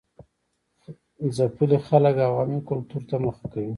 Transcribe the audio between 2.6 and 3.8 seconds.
کلتور ته مخه کوي.